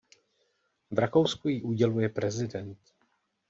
V 0.91 0.99
Rakousku 0.99 1.49
ji 1.49 1.61
uděluje 1.61 2.09
prezident. 2.09 2.79